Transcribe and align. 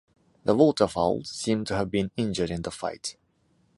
The 0.45 0.55
waterfowl 0.55 1.25
seem 1.25 1.63
to 1.65 1.75
have 1.75 1.91
been 1.91 2.09
injured 2.17 2.49
in 2.49 2.63
the 2.63 2.71
fight. 2.71 3.17